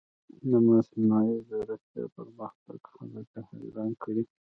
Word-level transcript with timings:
د 0.49 0.51
مصنوعي 0.67 1.35
ځیرکتیا 1.49 2.05
پرمختګ 2.15 2.79
خلک 2.93 3.29
حیران 3.51 3.91
کړي. 4.03 4.23